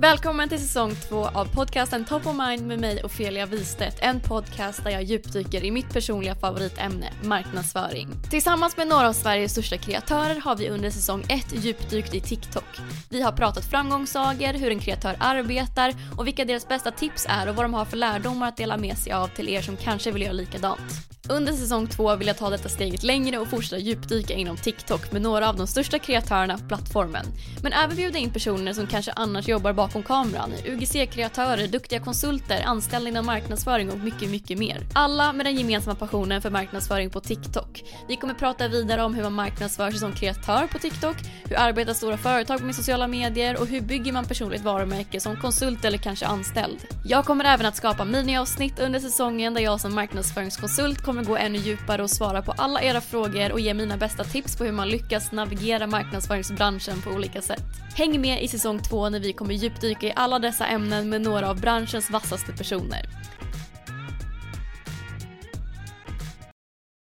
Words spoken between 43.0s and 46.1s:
medier och hur bygger man personligt varumärke som konsult eller